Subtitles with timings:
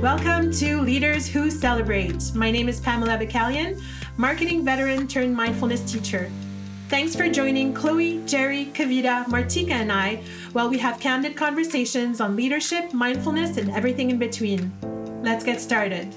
[0.00, 2.34] Welcome to Leaders Who Celebrate.
[2.34, 3.82] My name is Pamela Bacalian,
[4.16, 6.30] marketing veteran turned mindfulness teacher.
[6.88, 12.34] Thanks for joining Chloe, Jerry, Kavita, Martika, and I while we have candid conversations on
[12.34, 14.72] leadership, mindfulness, and everything in between.
[15.22, 16.10] Let's get started.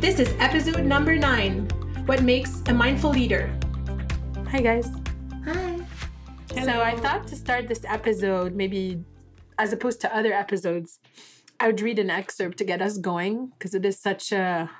[0.00, 1.68] This is episode number nine
[2.06, 3.54] What Makes a Mindful Leader.
[4.48, 4.99] Hi, guys.
[6.60, 6.66] Hi.
[6.66, 9.02] So, I thought to start this episode, maybe
[9.58, 10.98] as opposed to other episodes,
[11.58, 14.70] I would read an excerpt to get us going because it is such a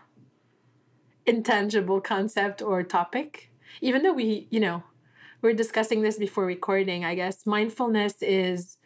[1.25, 3.51] intangible concept or topic.
[3.81, 4.83] Even though we, you know,
[5.41, 8.77] we're discussing this before recording, I guess mindfulness is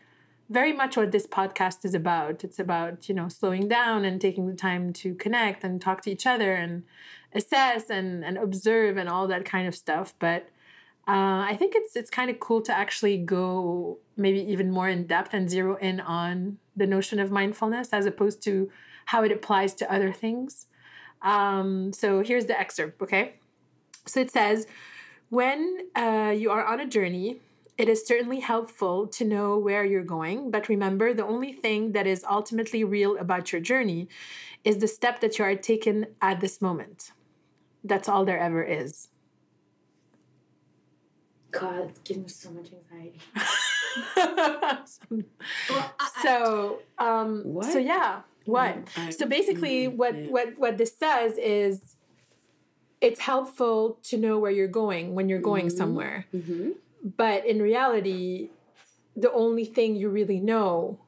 [0.48, 2.44] very much what this podcast is about.
[2.44, 6.12] It's about, you know, slowing down and taking the time to connect and talk to
[6.12, 6.84] each other and
[7.32, 10.14] assess and, and observe and all that kind of stuff.
[10.20, 10.48] But
[11.06, 15.06] uh, I think it's it's kind of cool to actually go maybe even more in
[15.06, 18.70] depth and zero in on the notion of mindfulness as opposed to
[19.06, 20.66] how it applies to other things.
[21.20, 23.34] Um, so here's the excerpt, okay?
[24.06, 24.66] So it says,
[25.30, 27.40] when uh, you are on a journey,
[27.76, 32.06] it is certainly helpful to know where you're going, but remember the only thing that
[32.06, 34.08] is ultimately real about your journey
[34.62, 37.12] is the step that you are taking at this moment.
[37.82, 39.08] That's all there ever is.
[41.60, 43.20] God, it's giving me so much anxiety.
[46.22, 47.72] so, um, What?
[47.72, 48.84] so yeah, what?
[48.84, 50.30] Mm, I- so basically, mm, what yeah.
[50.30, 51.96] what what this says is,
[53.00, 55.76] it's helpful to know where you're going when you're going Mhm.
[55.76, 56.26] somewhere.
[56.34, 56.70] Mm-hmm.
[57.16, 58.50] But in reality,
[59.16, 60.98] the only thing you really know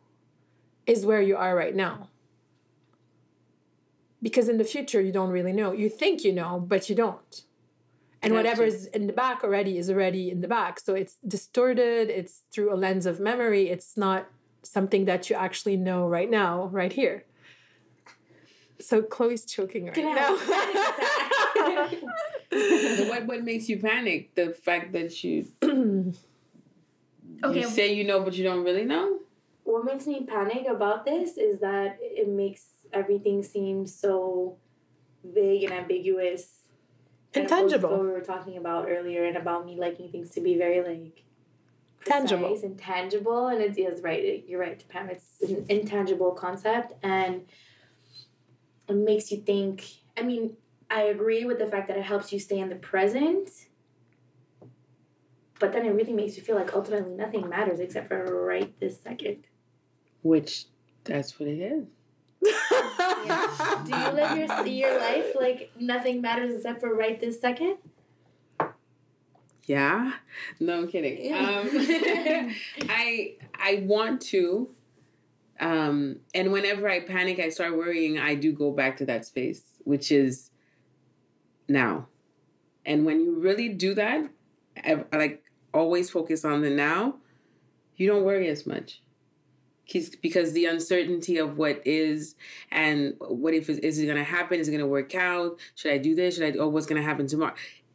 [0.87, 2.09] is where you are right now.
[4.23, 5.73] Because in the future, you don't really know.
[5.73, 7.43] You think you know, but you don't.
[8.27, 8.43] And Gotcha.
[8.49, 10.81] whatever's in the back already is already in the back.
[10.81, 13.69] So it's distorted, it's through a lens of memory.
[13.69, 14.27] It's not
[14.65, 17.25] something that you actually know right now, right here.
[18.81, 20.37] So Chloe's choking right Can I now.
[20.37, 22.01] have a panic
[22.99, 24.35] But what what makes you panic?
[24.35, 25.47] The fact that you
[27.45, 27.61] Okay.
[27.61, 29.21] you say you know but you don't really know.
[29.63, 34.57] What makes me panic about this is that it makes everything seem so
[35.23, 36.66] vague and ambiguous.
[37.37, 37.91] And Intangible.
[37.91, 41.23] What we were talking about earlier, and about me liking things to be very like
[42.05, 42.49] Tangible.
[42.49, 43.49] precise and tangible.
[43.49, 44.45] And it is right.
[44.47, 45.11] You're right, Pam.
[45.11, 47.43] It's an intangible concept, and
[48.89, 49.85] it makes you think.
[50.17, 50.57] I mean,
[50.91, 53.51] I agree with the fact that it helps you stay in the present.
[55.59, 59.01] But then it really makes you feel like ultimately nothing matters except for right this
[59.01, 59.47] second.
[60.23, 60.67] Which
[61.05, 61.87] that's what it is.
[62.43, 67.79] Do you live your your life like nothing matters except for right this second?
[69.65, 70.13] Yeah.
[70.61, 71.33] No I'm kidding.
[71.35, 71.69] Um
[72.89, 74.71] I I want to.
[75.59, 79.63] Um and whenever I panic, I start worrying, I do go back to that space,
[79.85, 80.51] which is
[81.69, 82.09] now.
[82.85, 84.31] And when you really do that,
[84.85, 85.43] I, I like
[85.75, 87.17] always focus on the now,
[87.97, 89.01] you don't worry as much.
[89.93, 92.35] 'Cause- Because the uncertainty of what is
[92.73, 94.59] and what if is, is it going to happen?
[94.59, 95.59] Is it going to work out?
[95.77, 96.37] Should I do this?
[96.37, 96.59] Should I?
[96.59, 97.55] Oh, what's going to happen tomorrow?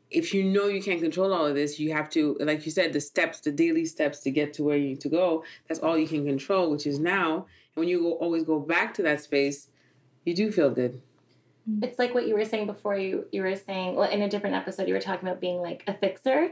[0.10, 2.92] If you know you can't control all of this, you have to, like you said,
[2.94, 5.44] the steps, the daily steps to get to where you need to go.
[5.68, 7.46] That's all you can control, which is now.
[7.76, 9.68] And when you go, always go back to that space,
[10.26, 11.02] you do feel good.
[11.84, 14.56] it's like what you were saying before you you were saying well in a different
[14.56, 16.50] episode you were talking about being like a fixer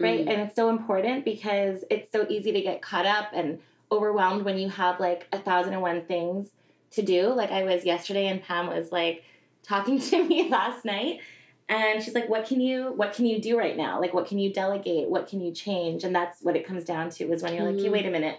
[0.00, 0.28] right Mhm.
[0.30, 3.60] and it's so important because it's so easy to get caught up and
[3.90, 6.50] overwhelmed when you have like a thousand and one things
[6.92, 7.28] to do.
[7.28, 9.24] Like i was yesterday and pam was like
[9.62, 11.20] talking to me last night
[11.68, 14.00] and she's like what can you what can you do right now?
[14.00, 15.08] Like what can you delegate?
[15.08, 16.04] What can you change?
[16.04, 17.92] And that's what it comes down to is when you're like hey Mhm.
[17.92, 18.38] wait a minute.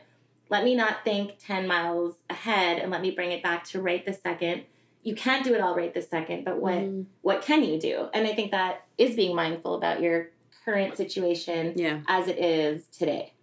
[0.50, 4.04] Let me not think 10 miles ahead and let me bring it back to right
[4.04, 4.64] this second.
[5.04, 7.06] You can't do it all right this second but what Mhm.
[7.22, 8.08] what can you do?
[8.14, 10.32] And i think that is being mindful about your
[10.66, 13.34] current situation Yeah, as it is today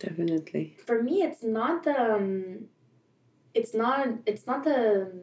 [0.00, 0.74] definitely.
[0.84, 2.66] For me, it's not the um,
[3.54, 5.20] it's not it's not the um,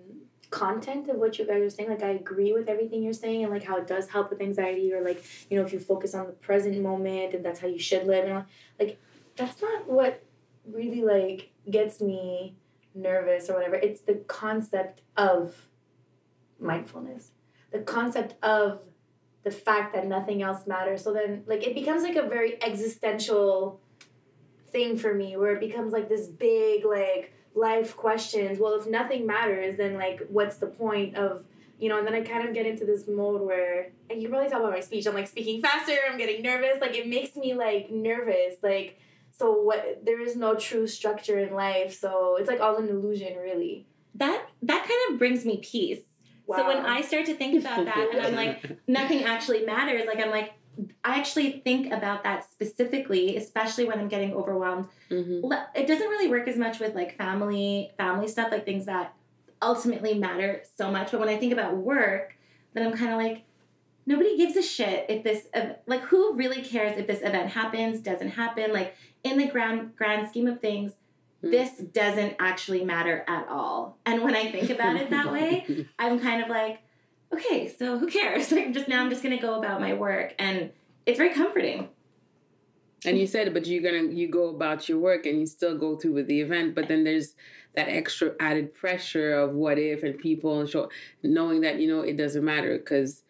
[0.50, 1.90] content of what you guys are saying.
[1.90, 4.94] Like I agree with everything you're saying and like how it does help with anxiety
[4.94, 7.80] or like you know if you focus on the present moment and that's how you
[7.80, 8.46] should live and all,
[8.80, 9.00] like
[9.36, 10.24] that's not what
[10.66, 12.56] really like gets me
[12.94, 13.76] nervous or whatever.
[13.76, 15.68] It's the concept of
[16.60, 17.32] mindfulness.
[17.72, 18.80] The concept of
[19.44, 21.04] the fact that nothing else matters.
[21.04, 23.82] So then like it becomes like a very existential
[24.78, 28.60] thing for me where it becomes like this big like life questions.
[28.60, 31.44] Well, if nothing matters, then like what's the point of
[31.80, 34.50] you know, and then I kind of get into this mode where, and you probably
[34.50, 36.82] tell by my speech, I'm like speaking faster, I'm getting nervous.
[36.82, 38.56] Like it makes me like nervous.
[38.64, 39.00] Like,
[39.32, 42.00] so what, there is no true structure in life.
[42.00, 43.86] So it's like all an illusion, really.
[44.16, 46.00] That, that kind of brings me peace.
[46.48, 50.20] So when I start to think about that and I'm like, nothing actually matters, like
[50.20, 50.54] I'm like,
[51.04, 54.88] I actually think about that specifically, especially when I'm getting overwhelmed.
[55.10, 55.52] Mm-hmm.
[55.76, 59.14] It doesn't really work as much with like family, family stuff, like things that
[59.62, 61.12] ultimately matter so much.
[61.12, 62.36] But when I think about work,
[62.74, 63.44] then I'm kind of like,
[64.06, 65.48] nobody gives a shit if this
[65.86, 68.72] like who really cares if this event happens, doesn't happen.
[68.72, 70.94] Like in the grand grand scheme of things,
[71.44, 71.52] Mm-hmm.
[71.52, 74.00] this doesn't actually matter at all.
[74.08, 76.80] And when I think about it that way, I'm kind of like,
[77.34, 78.52] okay, so who cares?
[78.58, 80.72] Like just now I'm just gonna go about my work and
[81.06, 81.90] it's very comforting.
[83.06, 85.96] And you said, but you're gonna you go about your work and you still go
[85.96, 87.36] through with the event, but then there's
[87.76, 90.90] that extra added pressure of what if and people and show
[91.22, 93.22] knowing that you know it doesn't matter because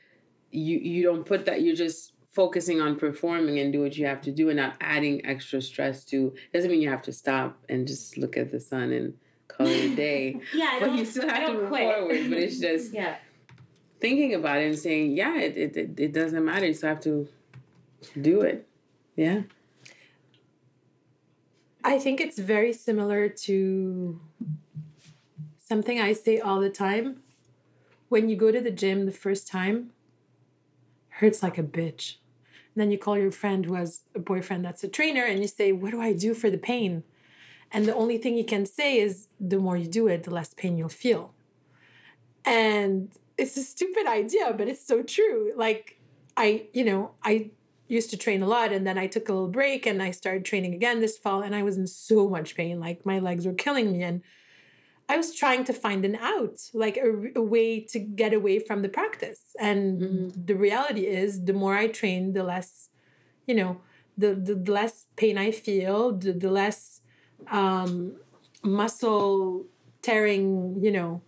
[0.52, 4.22] you you don't put that you're just focusing on performing and do what you have
[4.22, 7.88] to do and not adding extra stress to doesn't mean you have to stop and
[7.88, 9.16] just look at the sun and
[9.48, 10.40] call it a day.
[10.54, 11.82] yeah, I but you still have to move quit.
[11.82, 12.30] forward.
[12.30, 13.18] But it's just yeah.
[14.00, 16.66] Thinking about it and saying, yeah, it, it, it, doesn't matter.
[16.66, 17.28] You still have to
[18.20, 18.68] do it.
[19.16, 19.44] Yeah.
[21.84, 24.20] I think it's very similar to
[25.60, 27.22] something I say all the time.
[28.10, 29.92] When you go to the gym the first time,
[31.10, 32.16] hurts like a bitch.
[32.74, 35.48] And then you call your friend who has a boyfriend that's a trainer and you
[35.48, 37.04] say, What do I do for the pain?
[37.72, 40.54] And the only thing you can say is, The more you do it, the less
[40.54, 41.34] pain you'll feel.
[42.46, 45.52] And it's a stupid idea, but it's so true.
[45.56, 46.00] Like,
[46.36, 47.52] I, you know, I
[47.88, 50.46] used to train a lot and then I took a little break and I started
[50.46, 52.80] training again this fall and I was in so much pain.
[52.80, 54.04] Like, my legs were killing me.
[54.04, 54.22] And
[55.10, 58.82] I was trying to find an out, like a, a way to get away from
[58.82, 59.42] the practice.
[59.60, 60.46] And Mhm.
[60.48, 62.90] the reality is, the more I train, the less,
[63.48, 63.82] you know,
[64.18, 67.02] the the, the less pain I feel, the, the less
[67.52, 68.18] um,
[68.64, 69.68] muscle
[70.02, 71.24] tearing, you know,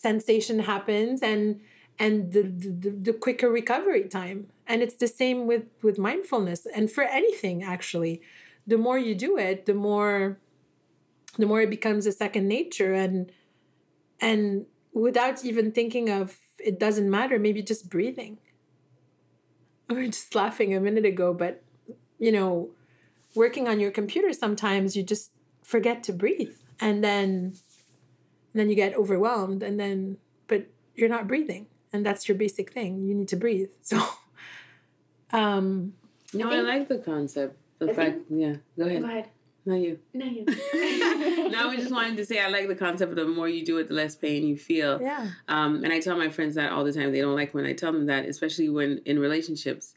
[0.00, 1.60] sensation happens, and
[1.98, 4.48] and the, the the quicker recovery time.
[4.66, 8.20] And it's the same with with mindfulness and for anything actually.
[8.66, 10.38] The more you do it, the more
[11.38, 13.32] the more it becomes a second nature and
[14.20, 18.38] and without even thinking of it doesn't matter maybe just breathing
[19.88, 21.62] we were just laughing a minute ago but
[22.18, 22.70] you know
[23.34, 25.30] working on your computer sometimes you just
[25.62, 27.54] forget to breathe and then
[28.52, 30.16] and then you get overwhelmed and then
[30.46, 34.00] but you're not breathing and that's your basic thing you need to breathe so
[35.32, 35.92] um
[36.34, 37.56] No, I, think- like the concept.
[37.78, 38.56] The I fact, yeah.
[38.76, 39.02] Go ahead.
[39.02, 39.28] Go ahead.
[39.64, 39.98] No, you.
[40.14, 40.44] No, you.
[41.50, 43.10] no, I just wanted to say I like the concept.
[43.12, 45.00] Of the more you do it, the less pain you feel.
[45.00, 47.12] yeah Um, and I tell my friends that all the time.
[47.12, 49.94] They don't like when I tell them that, especially when in relationships.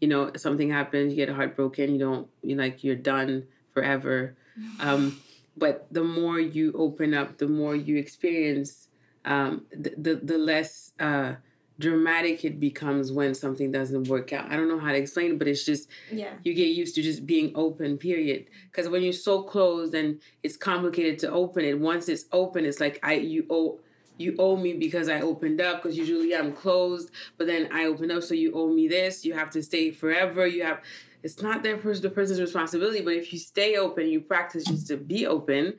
[0.00, 4.36] You know, something happens, you get heartbroken, you don't, you like you're done forever.
[4.78, 5.18] Um,
[5.56, 8.88] but the more you open up, the more you experience,
[9.24, 11.34] um, the, the the less uh,
[11.78, 14.50] dramatic it becomes when something doesn't work out.
[14.50, 16.34] I don't know how to explain it, but it's just Yeah.
[16.44, 20.56] you get used to just being open period because when you're so closed and it's
[20.56, 23.80] complicated to open it once it's open it's like i you owe
[24.18, 28.12] you owe me because i opened up because usually i'm closed but then i opened
[28.12, 30.80] up so you owe me this you have to stay forever you have
[31.24, 34.86] it's not their person the person's responsibility but if you stay open you practice just
[34.86, 35.74] to be open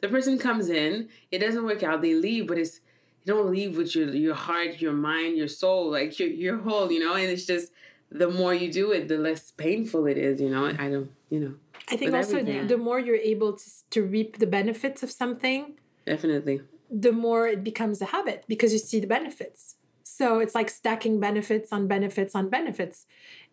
[0.00, 2.80] the person comes in it doesn't work out they leave but it's
[3.24, 6.92] you don't leave with your your heart your mind your soul like your your whole
[6.92, 7.72] you know and it's just
[8.10, 10.40] the more you do it, the less painful it is.
[10.40, 11.54] You know, I don't, you know,
[11.88, 12.66] i think also everything.
[12.66, 15.74] the more you're able to, to reap the benefits of something
[16.06, 16.60] definitely.
[16.90, 19.76] the more it becomes a habit because you see the benefits.
[20.02, 23.06] So it's like stacking benefits on benefits on benefits.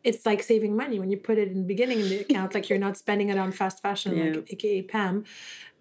[0.05, 2.69] It's like saving money when you put it in the beginning in the account, like
[2.69, 4.33] you're not spending it on fast fashion, Yeah.
[4.35, 5.23] like AKA Pam,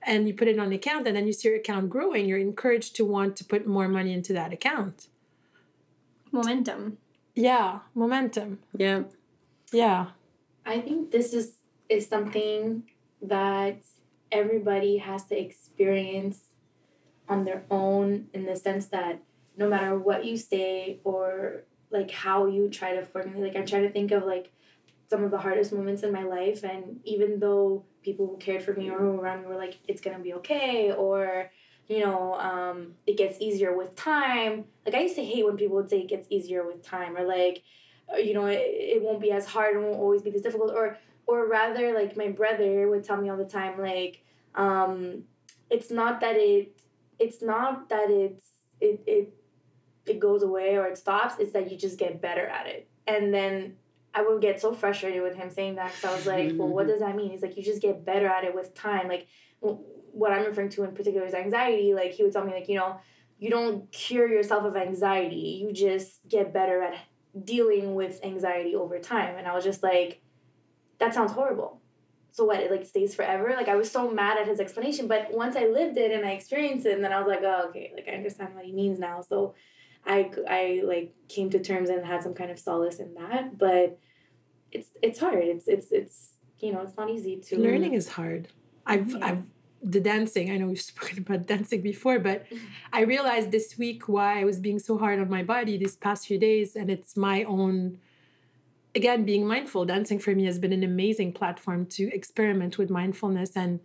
[0.03, 2.27] and you put it on the account, and then you see your account growing.
[2.27, 5.09] You're encouraged to want to put more money into that account.
[6.33, 6.99] Momentum.
[7.35, 8.61] Yeah, momentum.
[8.77, 9.05] Yeah.
[9.73, 10.07] Yeah,
[10.65, 11.47] I think this is
[11.89, 12.85] is something
[13.21, 13.79] that
[14.33, 16.39] everybody has to experience
[17.29, 19.21] on their own in the sense that
[19.57, 23.83] no matter what you say or like how you try to formulate like I'm trying
[23.83, 24.51] to think of like
[25.09, 28.73] some of the hardest moments in my life and even though people who cared for
[28.75, 31.51] me or who were around me were like it's gonna be okay or
[31.89, 35.77] you know um, it gets easier with time like i used to hate when people
[35.77, 37.63] would say it gets easier with time or like
[38.13, 40.73] uh, you know it, it won't be as hard and won't always be this difficult
[40.73, 44.23] or or rather like my brother would tell me all the time like
[44.55, 45.23] um
[45.71, 46.81] it's not that it
[47.19, 48.51] it's not that it's
[48.81, 49.35] it, it
[50.07, 51.37] it goes away or it stops.
[51.39, 52.89] It's that you just get better at it.
[53.07, 53.77] And then
[54.15, 56.87] I would get so frustrated with him saying that because I was like, well, what
[56.89, 57.31] does that mean?
[57.31, 59.09] He's like, you just get better at it with time.
[59.09, 59.27] Like,
[59.61, 61.95] what I'm referring to in particular is anxiety.
[61.95, 62.99] Like, he would tell me, like, you know,
[63.39, 66.95] you don't cure yourself of anxiety, you just get better at
[67.45, 69.37] dealing with anxiety over time.
[69.37, 70.23] And I was just like,
[70.99, 71.81] that sounds horrible.
[72.31, 72.61] So what?
[72.61, 73.55] It like stays forever.
[73.57, 76.31] Like I was so mad at his explanation, but once I lived it and I
[76.31, 78.99] experienced it, and then I was like, oh, okay, like I understand what he means
[78.99, 79.21] now.
[79.21, 79.55] So
[80.07, 83.59] I I like came to terms and had some kind of solace in that.
[83.59, 83.99] But
[84.73, 85.45] it's it's hard.
[85.45, 86.31] It's it's it's
[86.61, 88.49] you know it's not easy to learning is hard.
[88.87, 89.19] I've yeah.
[89.23, 89.47] I've
[89.83, 90.51] the dancing.
[90.51, 92.47] I know we've spoken about dancing before, but.
[92.93, 96.29] I realized this week why I was being so hard on my body these past
[96.29, 97.99] few days, and it's my own
[98.95, 103.57] again, being mindful, dancing for me has been an amazing platform to experiment with mindfulness
[103.57, 103.81] and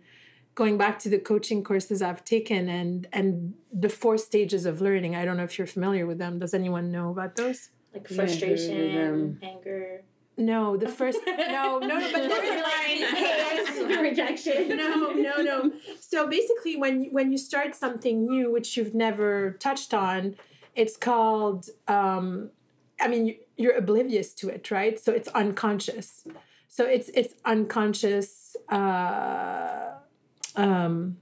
[0.54, 5.16] going back to the coaching courses I've taken and and the four stages of learning.
[5.16, 6.38] I don't know if you're familiar with them.
[6.38, 7.70] Does anyone know about those?
[7.94, 10.02] Like frustration, anger.
[10.36, 14.76] No, the first no, no, no, but borderline rejection.
[14.76, 15.72] No, no, no.
[16.00, 20.36] So basically, when when you start something new which you've never touched on,
[20.74, 21.68] it's called.
[21.88, 22.50] Um,
[23.00, 24.98] I mean, you're oblivious to it, right?
[24.98, 26.26] So it's unconscious.
[26.68, 28.56] So it's it's unconscious.
[28.68, 29.89] Uh,
[30.56, 31.18] um,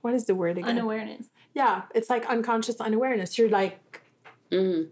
[0.00, 0.70] what is the word again?
[0.70, 1.28] Unawareness.
[1.54, 3.38] Yeah, it's like unconscious unawareness.
[3.38, 4.02] You're like,
[4.52, 4.90] mm-hmm.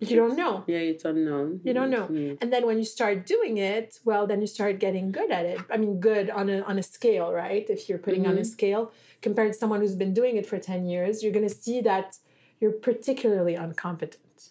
[0.00, 0.64] you don't know.
[0.66, 1.60] Yeah, it's unknown.
[1.64, 2.06] You don't know.
[2.06, 2.36] Mm-hmm.
[2.40, 5.60] And then when you start doing it, well, then you start getting good at it.
[5.70, 7.68] I mean, good on a on a scale, right?
[7.68, 8.32] If you're putting mm-hmm.
[8.32, 8.50] on a mm-hmm.
[8.50, 11.80] scale compared to someone who's been doing it for ten years, you're going to see
[11.82, 12.18] that
[12.60, 14.50] you're particularly incompetent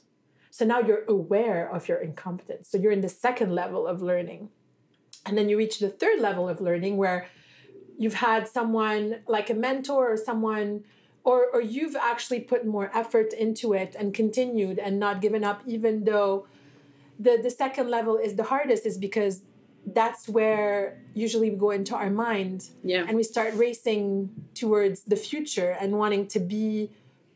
[0.52, 2.70] so now you're aware of your incompetence.
[2.70, 4.50] So you're in the second level of learning.
[5.26, 7.28] And then you reach the third level of learning where
[7.98, 10.84] you've had someone like a mentor or someone
[11.24, 15.62] or or you've actually put more effort into it and continued and not given up
[15.66, 16.48] even though
[17.20, 19.42] the the second level is the hardest is because
[19.94, 25.16] that's where usually we go into our mind yeah and we start racing towards the
[25.16, 26.92] future and wanting to be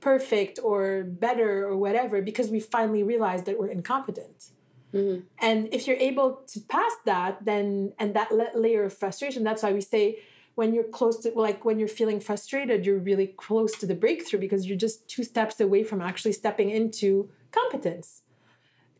[0.06, 4.52] perfect or better or whatever because we finally realize that we're incompetent.
[4.94, 5.22] Mm-hmm.
[5.40, 9.74] And if you're able to pass that, then and that layer of frustration, that's why
[9.74, 10.20] we say
[10.56, 14.40] when you're close to like when you're feeling frustrated, you're really close to the breakthrough
[14.40, 18.24] because you're just two steps away from actually stepping into competence.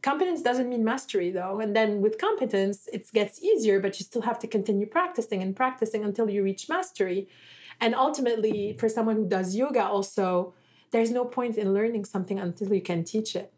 [0.02, 1.60] Competence doesn't mean mastery though.
[1.60, 5.56] And then with competence, it gets easier, but you still have to continue practicing and
[5.56, 7.28] practicing until you reach mastery.
[7.82, 10.54] And ultimately, for someone who does yoga, also,
[10.92, 13.52] there's no point in learning something until you can teach it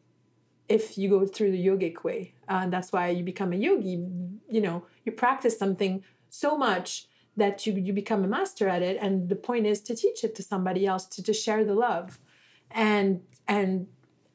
[0.69, 4.03] if you go through the yogic way uh, that's why you become a yogi
[4.49, 8.97] you know you practice something so much that you, you become a master at it
[8.99, 12.19] and the point is to teach it to somebody else to, to share the love
[12.71, 13.87] and and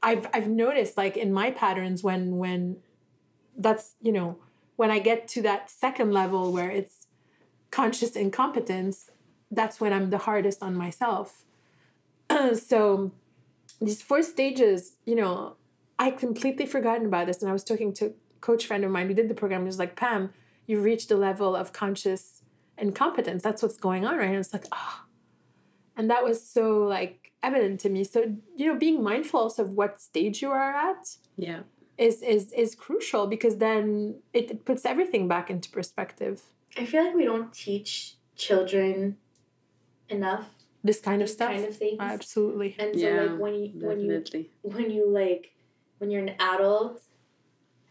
[0.05, 2.79] I've, I've noticed like in my patterns when when
[3.57, 4.39] that's you know
[4.77, 7.07] when i get to that second level where it's
[7.71, 9.11] conscious incompetence
[9.51, 11.45] that's when i'm the hardest on myself
[12.55, 13.13] so
[13.83, 15.57] these four stages, you know,
[15.99, 17.43] I completely forgotten about this.
[17.43, 19.63] And I was talking to a coach friend of mine who did the program.
[19.63, 20.33] He was like, Pam,
[20.67, 22.42] you've reached a level of conscious
[22.79, 23.43] incompetence.
[23.43, 25.05] That's what's going on right And it's like, oh.
[25.97, 28.05] And that was so like evident to me.
[28.05, 31.17] So, you know, being mindful also of what stage you are at.
[31.37, 31.61] Yeah.
[31.99, 36.43] Is is is crucial because then it, it puts everything back into perspective.
[36.77, 39.19] I feel like we don't teach children
[40.09, 40.49] enough
[40.85, 44.51] this kind of stuff kind of things absolutely and so yeah, like when you definitely.
[44.63, 45.53] when you when you like
[45.99, 47.03] when you're an adult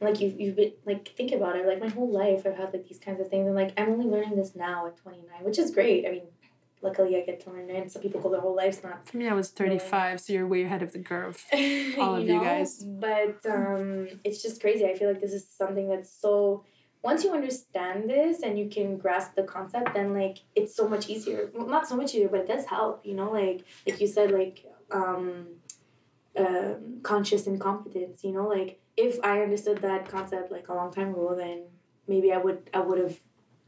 [0.01, 2.87] like you've, you've been like think about it like my whole life i've had like
[2.87, 5.71] these kinds of things and like i'm only learning this now at 29 which is
[5.71, 6.23] great i mean
[6.81, 9.27] luckily i get to learn it some people go their whole lives not for me
[9.27, 12.33] i was 35 so you're way ahead of the curve all of you, know?
[12.33, 16.63] you guys but um it's just crazy i feel like this is something that's so
[17.03, 21.09] once you understand this and you can grasp the concept then like it's so much
[21.09, 24.07] easier well, not so much easier but it does help you know like like you
[24.07, 25.47] said like um,
[26.37, 31.09] um conscious incompetence you know like if i understood that concept like a long time
[31.09, 31.63] ago then
[32.07, 33.17] maybe i would i would have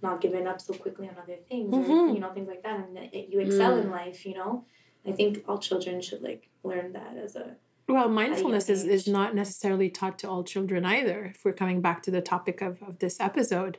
[0.02, 1.92] not given up so quickly on other things mm-hmm.
[1.92, 3.84] or you know things like that and you excel mm.
[3.84, 4.66] in life you know
[5.08, 7.56] i think all children should like learn that as a
[7.88, 11.26] well, mindfulness is, is not necessarily taught to all children either.
[11.26, 13.78] If we're coming back to the topic of, of this episode,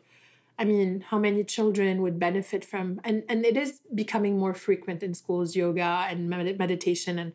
[0.59, 5.03] I mean, how many children would benefit from, and, and it is becoming more frequent
[5.03, 7.19] in schools, yoga and med- meditation.
[7.19, 7.33] And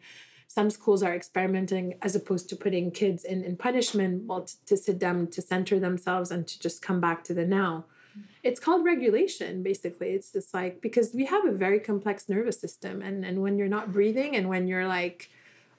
[0.50, 4.76] some schools are experimenting as opposed to putting kids in, in punishment, well, to, to
[4.76, 7.86] sit them, to center themselves and to just come back to the now.
[8.42, 10.10] It's called regulation, basically.
[10.10, 13.04] It's just like, because we have a very complex nervous system.
[13.04, 15.30] And, and when you're not breathing and when you're like,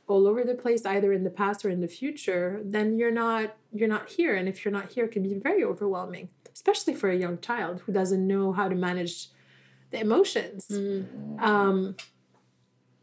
[0.06, 3.54] all over the place either in the past or in the future then you're not
[3.72, 7.08] you're not here and if you're not here it can be very overwhelming especially for
[7.10, 9.28] a young child who doesn't know how to manage
[9.92, 11.38] the emotions Mm-hmm.
[11.38, 11.94] um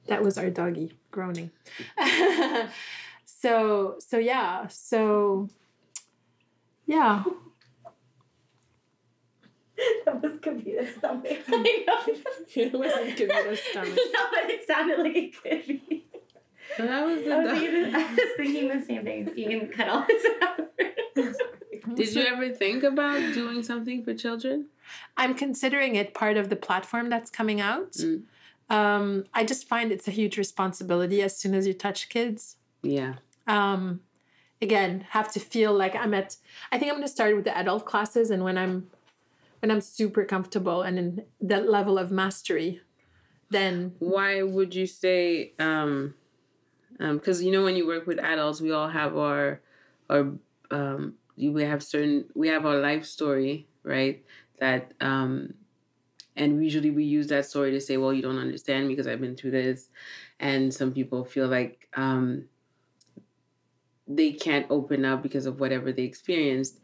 [0.08, 1.50] that was our doggy groaning
[3.26, 5.50] so so yeah so
[6.86, 7.24] yeah
[10.06, 11.38] that was Kavita's stomach.
[11.48, 12.14] I know.
[12.56, 13.98] it wasn't Kavita's stomach.
[14.14, 16.06] no, but it sounded like it could be.
[16.78, 17.60] That was the I was, dog.
[17.60, 19.34] thinking, I was thinking the same thing.
[19.36, 21.96] You can cut all this out.
[21.96, 24.66] Did you ever think about doing something for children?
[25.16, 27.94] I'm considering it part of the platform that's coming out.
[27.94, 28.24] Mm.
[28.70, 32.58] Um, I just find it's a huge responsibility as soon as you touch kids.
[32.82, 33.16] Yeah.
[33.48, 34.02] Um,
[34.62, 36.36] again, have to feel like I'm at.
[36.72, 38.90] I think I'm going to start with the adult classes, and when I'm
[39.60, 42.82] when I'm super comfortable and in that level of mastery,
[43.50, 46.14] then Why would you say um
[47.00, 49.62] um because you know when you work with adults we all have our
[50.10, 50.34] our
[50.72, 54.24] um we have certain we have our life story, right?
[54.60, 55.54] That um
[56.38, 59.22] and usually we use that story to say, well, you don't understand me because I've
[59.22, 59.90] been through this.
[60.40, 62.46] And some people feel like um
[64.08, 66.80] they can't open up because of whatever they experienced.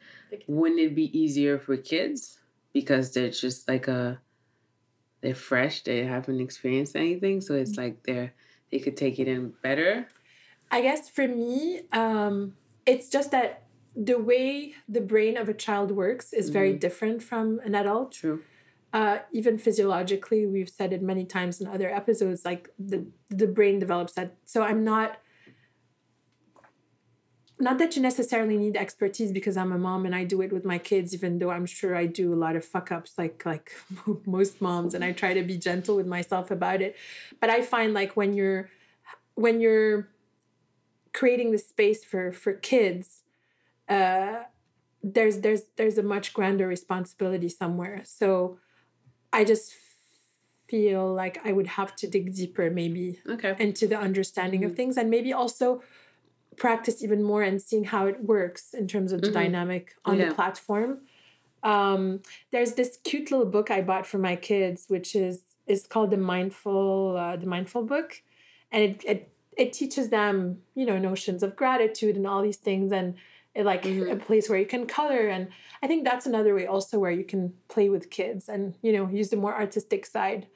[0.48, 2.39] Wouldn't it be easier for kids?
[2.74, 4.19] Because they're just like a
[5.22, 8.33] they're fresh, they haven't experienced anything, so it's like they're
[8.72, 10.07] they could take it in better.
[10.72, 12.55] I guess for me, um,
[12.86, 13.63] it's just that
[13.95, 18.12] the way the brain of a child works is very different from an adult.
[18.13, 18.41] True.
[18.93, 23.79] Uh, even physiologically, we've said it many times in other episodes, like the the brain
[23.79, 24.35] develops that.
[24.45, 25.17] So I'm not
[27.59, 30.63] not that you necessarily need expertise because I'm a mom and I do it with
[30.63, 33.71] my kids, even though I'm sure I do a lot of fuck ups like like
[34.27, 36.95] most moms, and I try to be gentle with myself about it.
[37.39, 38.69] But I find like when you're
[39.33, 40.09] when you're
[41.13, 43.23] creating the space for for kids,
[43.89, 44.43] uh,
[45.01, 48.01] there's there's there's a much grander responsibility somewhere.
[48.03, 48.59] So
[49.33, 49.73] I just
[50.69, 53.55] feel like I would have to dig deeper maybe Okay.
[53.59, 55.83] into the understanding of things and maybe also
[56.55, 59.33] practice even more and seeing how it works in terms of the Mhm.
[59.33, 60.29] dynamic on Yeah.
[60.29, 61.01] the platform.
[61.63, 66.11] Um, there's this cute little book I bought for my kids, which is is called
[66.11, 68.22] the mindful uh, the mindful book,
[68.72, 72.91] and it, it it teaches them you know notions of gratitude and all these things
[72.91, 73.15] and
[73.55, 74.11] like Mhm.
[74.11, 75.48] a place where you can color and
[75.83, 79.07] I think that's another way also where you can play with kids and you know
[79.09, 80.48] use the more artistic side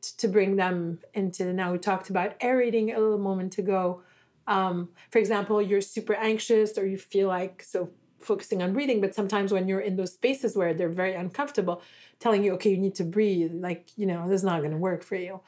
[0.00, 4.02] t- to bring them into now we talked about orienting a little moment ago.
[4.46, 7.90] Um, for example you're super anxious or you feel like so
[8.20, 11.82] focusing on breathing but sometimes when you're in those spaces where they're very uncomfortable
[12.18, 14.78] telling you okay you need to breathe like you know this is not going to
[14.78, 15.40] work for you.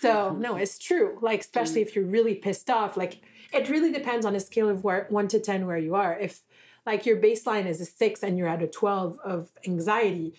[0.00, 3.20] So no it's true like especially if you're really pissed off like
[3.52, 6.18] it really depends on a scale of where, 1 to 10 where you are.
[6.18, 6.42] If
[6.86, 10.34] like your baseline is a 6 and you're at a 12 of anxiety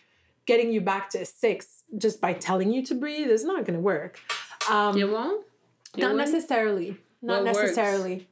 [0.45, 3.73] getting you back to a 6 just by telling you to breathe is not going
[3.75, 4.19] to work
[4.69, 5.45] um, You won't?
[5.95, 6.31] Not wouldn't?
[6.33, 6.97] necessarily.
[7.21, 8.27] Not What necessarily.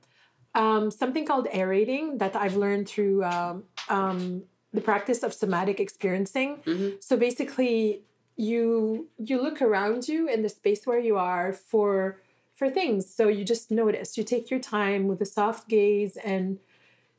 [0.53, 6.57] Um, something called orienting that I've learned through um, um, the practice of somatic experiencing.
[6.65, 7.01] Mhm.
[7.03, 8.03] So basically,
[8.37, 12.19] you you look around you in the space where you are for
[12.53, 13.01] for things.
[13.17, 14.17] So you just notice.
[14.17, 16.59] You take your time with a soft gaze and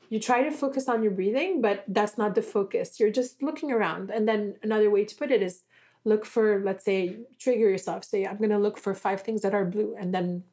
[0.09, 2.99] you try to focus on your breathing, but that's not the focus.
[2.99, 4.09] You're just looking around.
[4.09, 5.63] And then another way to put it is
[6.05, 8.05] look for, let's say, trigger yourself.
[8.05, 10.43] Say, I'm going to look for five things that are blue and then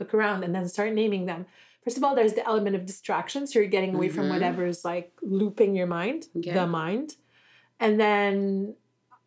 [0.00, 1.46] look around and then start naming them.
[1.84, 3.46] First of all, there's the element of distraction.
[3.46, 4.30] So you're getting away from Mhm.
[4.30, 7.16] whatever is like looping your mind, the mind.
[7.80, 8.74] And then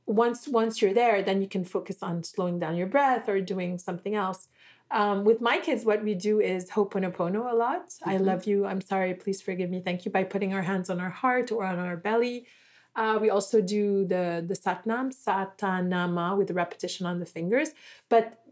[0.05, 3.77] once once you're there, then you can focus on slowing down your breath or doing
[3.77, 4.49] something else.
[4.91, 7.93] Um, with my kids, what we do is Ho'oponopono a lot.
[8.04, 8.25] I Mhm.
[8.25, 8.65] love you.
[8.65, 9.13] I'm sorry.
[9.13, 9.80] Please forgive me.
[9.82, 10.12] Thank you.
[10.12, 12.45] By putting our hands on our heart or on our belly.
[12.93, 17.69] Uh, we also do the the Satnam, Satanama, with the repetition on the fingers.
[18.10, 18.43] But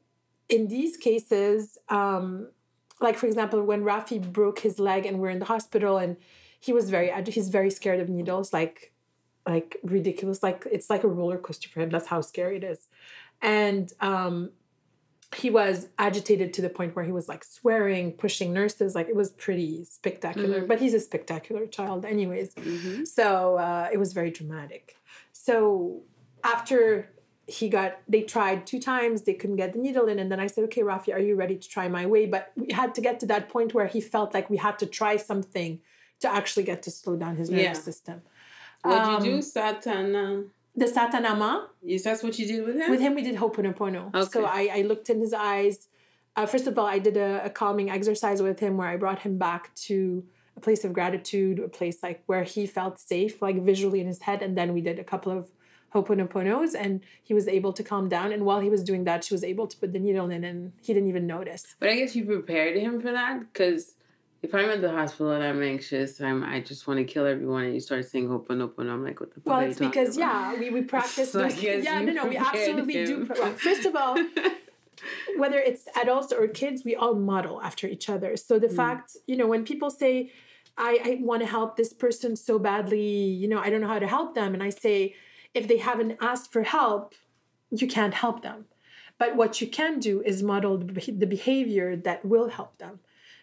[0.47, 2.49] in these cases, um,
[3.01, 6.15] like for example, when Rafi broke his leg and we're in the hospital and
[6.61, 8.93] he was very he's very scared of needles, like
[9.45, 11.89] like ridiculous, like it's like a roller coaster for him.
[11.89, 12.87] That's how scary it is,
[13.41, 14.51] and um,
[15.35, 18.95] he was agitated to the point where he was like swearing, pushing nurses.
[18.95, 20.61] Like it was pretty spectacular.
[20.61, 20.67] Mhm.
[20.67, 22.55] But he's a spectacular child, anyways.
[22.55, 23.07] Mhm.
[23.07, 24.95] So uh, it was very dramatic.
[25.31, 26.01] So
[26.43, 27.09] after
[27.45, 30.19] he got, they tried two times, they couldn't get the needle in.
[30.19, 32.25] And then I said, okay, Rafi, are you ready to try my way?
[32.25, 34.85] But we had to get to that point where he felt like we had to
[34.85, 35.79] try something
[36.21, 37.73] to actually get to slow down his nervous Yeah.
[37.73, 38.21] system.
[38.83, 40.49] What'd Um, you do, Satana?
[40.79, 41.51] The Satanama,
[41.83, 42.89] Is that what you did with him?
[42.93, 44.01] with him we did Ho'oponopono.
[44.33, 45.77] So I, I looked in his eyes.
[46.37, 49.19] uh, first of all, I did a, a calming exercise with him where I brought
[49.27, 50.23] him back to
[50.55, 54.21] a place of gratitude, a place like where he felt safe, like visually in his
[54.27, 54.39] head.
[54.45, 55.51] And then we did a couple of
[55.93, 58.31] Ho'oponoponos and he was able to calm down.
[58.31, 60.71] And while he was doing that, she was able to put the needle in and
[60.81, 61.75] he didn't even notice.
[61.79, 63.95] But I guess you prepared him for that because
[64.41, 67.63] if I'm at the hospital and I'm anxious, I'm I just want to kill everyone,
[67.65, 69.45] and you start saying Ho'oponopono, I'm like, what the fuck?
[69.47, 70.53] Well, it's because, about?
[70.53, 71.31] yeah, we, we practice.
[71.31, 73.15] So those- yeah, no, no, we absolutely do.
[73.21, 73.27] him.
[73.27, 74.17] pre- Well, first of all,
[75.37, 78.35] whether it's adults or kids, we all model after each other.
[78.37, 78.75] So the Mm.
[78.75, 80.31] fact, you know, when people say,
[80.77, 83.01] I, I want to help this person so badly,
[83.41, 84.53] you know, I don't know how to help them.
[84.53, 85.15] And I say,
[85.53, 87.15] if they haven't asked for help,
[87.71, 88.65] you can't help them.
[89.17, 92.99] But what you can do is model the behavior that will help them.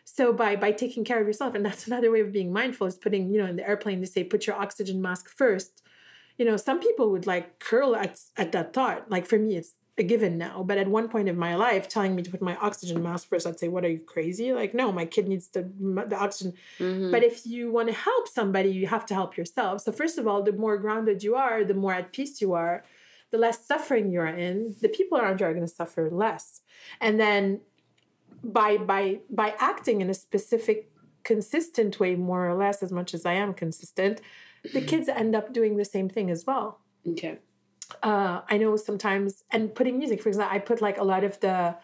[0.09, 2.97] So by by taking care of yourself, and that's another way of being mindful is
[2.97, 5.83] putting, you know, in the airplane they say put your oxygen mask first.
[6.39, 9.11] You know, some people would like curl at, at that thought.
[9.11, 10.63] Like for me, it's a given now.
[10.63, 13.47] But at one point in my life, telling me to put my oxygen mask first,
[13.47, 15.63] I'd say, "What are you crazy?" Like, no, my kid needs the
[16.13, 16.53] the oxygen.
[16.79, 17.11] Mhm.
[17.11, 19.81] But if you want to help somebody, you have to help yourself.
[19.81, 22.85] So first of all, the more grounded you are, the more at peace you are,
[23.33, 24.77] the less suffering you are in.
[24.81, 26.61] The people around you are going to suffer less.
[27.01, 27.61] And then
[28.53, 30.91] by by by acting in a specific
[31.25, 34.21] consistent way more or less as much as I am consistent,
[34.73, 37.39] the kids end up doing the same thing as well okay.
[38.03, 41.39] uh, I know sometimes, and putting music, for example, I put like a lot of
[41.41, 41.77] the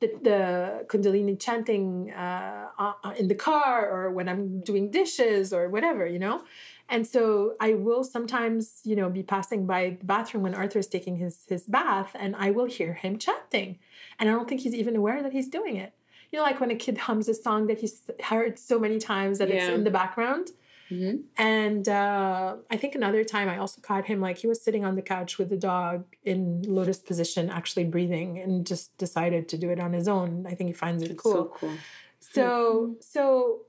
[0.00, 5.68] the, the Kundalini chanting uh, uh, in the car or when I'm doing dishes or
[5.68, 6.44] whatever, you know.
[6.88, 10.86] And so I will sometimes, you know, be passing by the bathroom when Arthur is
[10.86, 13.78] taking his his bath, and I will hear him chanting,
[14.18, 15.92] and I don't think he's even aware that he's doing it.
[16.30, 19.38] You know, like when a kid hums a song that he's heard so many times
[19.38, 20.50] that it's in the background.
[20.90, 21.24] Mhm.
[21.36, 24.94] And uh, I think another time I also caught him like he was sitting on
[24.96, 29.68] the couch with the dog in lotus position, actually breathing, and just decided to do
[29.70, 30.46] it on his own.
[30.46, 31.32] I think he finds it cool.
[31.32, 31.72] so cool.
[32.20, 33.60] So, so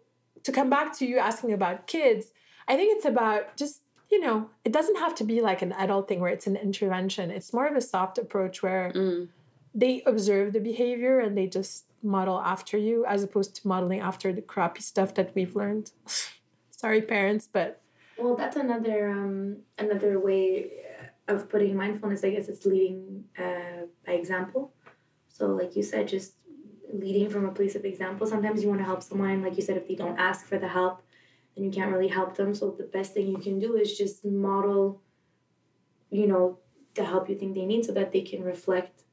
[0.43, 2.31] to come back to you asking about kids,
[2.67, 6.07] I think it's about just you know it doesn't have to be like an adult
[6.07, 7.31] thing where it's an intervention.
[7.31, 9.27] It's more of a soft approach where Mm.
[9.75, 14.31] they observe the behavior and they just model after you, as opposed to modeling after
[14.33, 15.91] the crappy stuff that we've learned.
[16.71, 17.81] Sorry, parents, but
[18.17, 20.71] Well, that's another um another way
[21.27, 22.23] of putting mindfulness.
[22.23, 24.73] I guess it's leading uh, by example.
[25.27, 26.33] So, like you said, just
[26.91, 28.25] leading from a place of example.
[28.27, 30.67] Sometimes you want to help someone, like you said, if they don't ask for the
[30.67, 31.01] help,
[31.55, 32.53] then you can't really help them.
[32.53, 35.01] So the best thing you can do is just model,
[36.09, 36.59] you know,
[36.95, 39.03] the help you think they need, so that they can reflect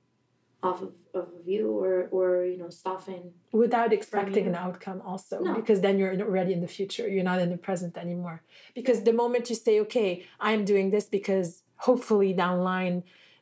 [0.63, 5.55] off of, of you or or you know soften without expecting an outcome also No.
[5.55, 8.43] because then you're already in the future you're not in the present anymore.
[8.79, 10.11] Because the moment you say okay
[10.49, 11.49] i'm doing this because
[11.89, 12.97] hopefully down line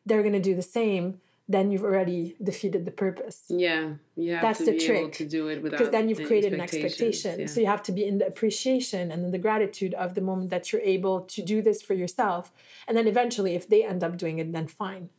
[0.07, 1.05] they're going to do the same
[1.47, 3.39] then you've already defeated the purpose.
[3.51, 3.85] Yeah,
[4.17, 6.29] yeah That's to the be able trick, to do it without because then you've any
[6.29, 7.33] created an expectation.
[7.41, 7.47] yeah.
[7.53, 10.49] so you have to be in the appreciation and in the gratitude of the moment
[10.55, 12.51] that you're able to do this for yourself
[12.89, 15.11] and then eventually if they end up doing it then fine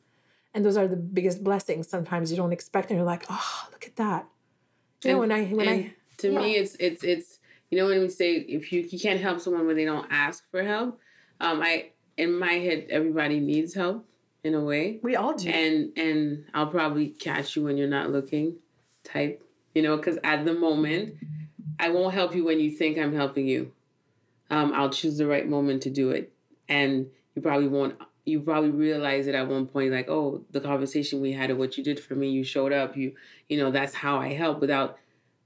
[0.55, 2.31] and those are the biggest blessings sometimes.
[2.31, 4.27] You don't expect and you're like oh look at that.
[5.03, 7.39] You know And- when i when i to me it's it's it's
[7.69, 10.49] you know when we say if you you can't help someone when they don't ask
[10.49, 10.99] for help
[11.41, 14.07] um i in my head everybody needs help
[14.45, 14.99] in a way.
[15.01, 15.49] We all do.
[15.49, 18.55] And and i'll probably catch you when you're not looking
[19.03, 21.15] type you know because at the moment
[21.79, 23.71] i won't help you when you think i'm helping you.
[24.49, 26.31] Um i'll choose the right moment to do it.
[26.69, 31.21] And you probably won't you probably realize it at one point like oh the conversation
[31.21, 33.13] we had or what you did for me you showed up you
[33.47, 34.97] you know that's how i help without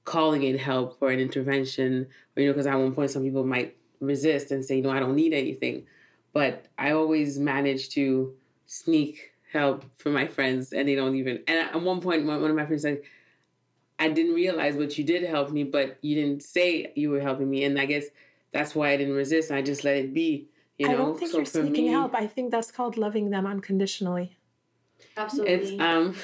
[0.06, 3.46] calling it help or an intervention or you know because at one point some people
[3.46, 5.86] might resist and say no i don't need anything.
[6.34, 8.34] But i always manage to
[8.66, 12.50] sneak help for my friends and they don't even and at one point one one
[12.50, 13.02] of my friends said
[13.98, 17.50] i didn't realize what you did help me but you didn't say you were helping
[17.50, 18.06] me and i guess
[18.52, 20.48] that's why i didn't resist i just let it be
[20.80, 22.16] you know I don't think So you're seeking me, help.
[22.16, 24.38] I think that's called loving them unconditionally.
[25.18, 25.54] absolutely.
[25.54, 26.16] It's um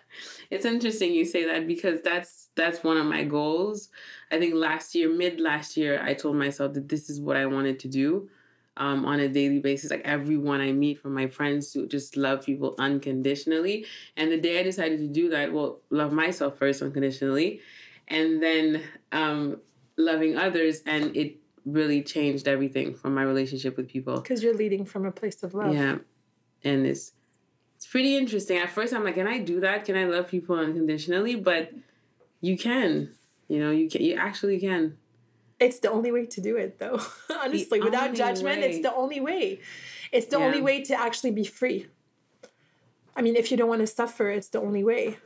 [0.50, 3.88] it's interesting you say that because that's that's one of my goals.
[4.30, 7.46] I think last year mid last year i told myself that this is what i
[7.46, 8.28] wanted to do
[8.76, 9.90] um, on a daily basis.
[9.90, 13.86] Like everyone i meet from my friends to just love people unconditionally.
[14.16, 17.60] And the day i decided to do that well love myself first unconditionally
[18.08, 19.60] and then um,
[19.96, 20.82] loving others.
[20.86, 25.10] And it really changed everything from my relationship with people Because you're leading from a
[25.12, 25.74] place of love.
[25.74, 25.96] yeah.
[26.62, 27.12] And it's
[27.76, 28.58] it's pretty interesting.
[28.58, 29.84] At first I'm like, can I do that?
[29.84, 31.36] Can I love people unconditionally?
[31.36, 31.72] But
[32.40, 33.10] you can.
[33.48, 34.96] You know, you can you actually can.
[35.60, 37.00] It's the only way to do it, though.
[37.42, 38.66] Honestly, without judgment, way.
[38.70, 39.60] it's the only way.
[40.12, 40.46] It's the Yeah.
[40.46, 41.86] only way to actually be free.
[43.16, 45.18] I mean, if you don't want to suffer, it's the only way.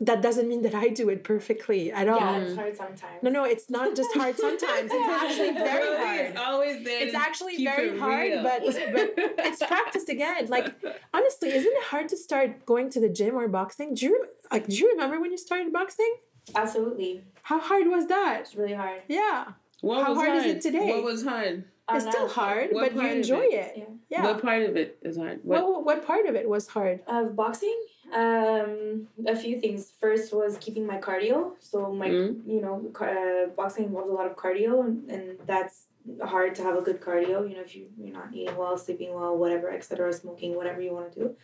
[0.00, 2.20] That doesn't mean that I do it perfectly at all.
[2.20, 3.22] Yeah, it's hard sometimes.
[3.22, 4.90] No, no, it's not just hard sometimes.
[4.92, 6.20] It's actually very hard.
[6.26, 7.02] It's always there.
[7.02, 9.14] It's actually very it hard, but but
[9.46, 10.46] it's practiced again.
[10.48, 10.74] Like
[11.14, 13.94] honestly, isn't it hard to start going to the gym or boxing?
[13.94, 14.66] Do you like?
[14.66, 16.14] Do you remember when you started boxing?
[16.54, 17.24] Absolutely.
[17.42, 18.40] How hard was that?
[18.40, 19.02] It's really hard.
[19.08, 20.88] Yeah, what how was hard hard is it today?
[20.88, 21.64] What was hard?
[21.92, 23.52] It's no, still hard, What but you enjoy it?
[23.54, 23.72] it.
[23.76, 23.84] Yeah.
[24.08, 24.22] Yeah.
[24.24, 25.40] What part of it is hard?
[25.44, 25.62] What?
[25.62, 27.00] What, what part of it was hard?
[27.06, 27.78] Of boxing,
[28.12, 29.92] um, a few things.
[30.00, 31.52] First was keeping my cardio.
[31.60, 32.40] So my, Mm.
[32.46, 35.86] you know, uh, boxing involves a lot of cardio, and, and that's
[36.24, 37.48] hard to have a good cardio.
[37.48, 40.92] You know, if you you're not eating well, sleeping well, whatever, etc., smoking, whatever you
[40.92, 41.36] want to do.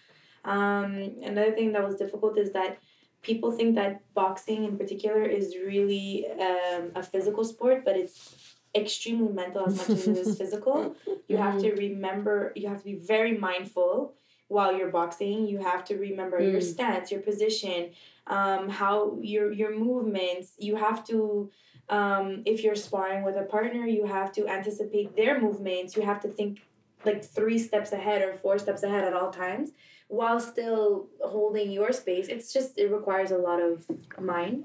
[0.44, 2.78] Um, another thing that was difficult is that
[3.22, 9.33] people think that boxing in particular is really um, a physical sport, but it's extremely
[9.33, 10.95] mental as much as it is physical.
[11.29, 14.15] You have to remember, you have to be very mindful
[14.49, 15.47] while you're boxing.
[15.47, 16.73] You have to remember your Mm.
[16.75, 17.91] stance, your position,
[18.27, 20.55] um, how your your movements.
[20.59, 21.51] You have to,
[21.89, 25.97] um, if you're sparring with a partner, you have to anticipate their movements.
[25.97, 26.61] You have to think
[27.05, 29.71] like three steps ahead or four steps ahead at all times
[30.09, 32.29] while still holding your space.
[32.29, 33.87] It's just it requires a lot of
[34.21, 34.65] mind.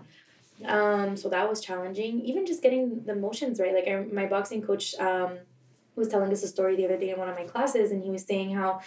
[0.65, 2.21] Um, so that was challenging.
[2.21, 3.73] Even just getting the motions right.
[3.73, 5.39] Like I, my boxing coach um,
[5.95, 8.09] was telling us a story the other day in one of my classes, and he
[8.09, 8.81] was saying how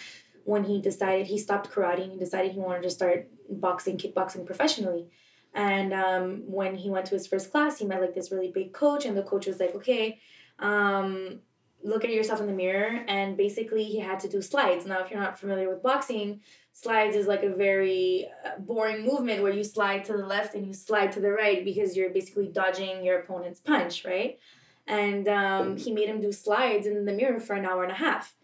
[0.45, 4.47] when he decided he stopped karate and he decided he wanted to start boxing, kickboxing
[4.47, 5.07] professionally.
[5.55, 8.73] And um, when he went to his first class, he met like this really big
[8.73, 10.21] coach, and the coach was like, "Okay,
[10.61, 11.41] um,
[11.83, 14.87] look at yourself in the mirror." And basically, he had to do slides.
[14.87, 16.41] Now, if you're not familiar with boxing,
[16.83, 20.67] slides is like a very uh, boring movement where you slide to the left and
[20.67, 24.39] you slide to the right because you're basically dodging your opponent's punch, right?
[24.87, 27.97] And um, he made him do slides in the mirror for an hour and a
[27.97, 28.35] half.